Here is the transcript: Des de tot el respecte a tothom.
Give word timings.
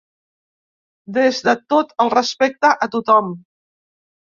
Des 1.17 1.41
de 1.49 1.55
tot 1.75 1.93
el 2.07 2.11
respecte 2.15 2.73
a 2.87 2.91
tothom. 2.99 3.33